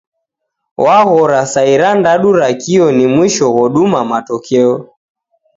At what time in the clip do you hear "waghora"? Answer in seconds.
0.85-1.39